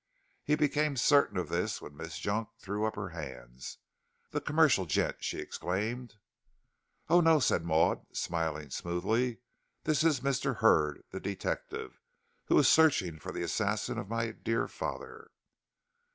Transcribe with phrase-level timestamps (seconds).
[0.43, 3.77] He became certain of this when Miss Junk threw up her hands.
[4.31, 6.15] "The commercial gent," she exclaimed.
[7.07, 9.41] "Oh, no," said Maud, smiling smoothly.
[9.83, 10.55] "This is Mr.
[10.55, 11.99] Hurd, the detective,
[12.45, 15.29] who is searching for the assassin of my dear father."